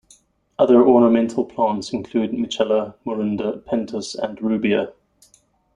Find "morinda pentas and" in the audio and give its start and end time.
3.05-4.41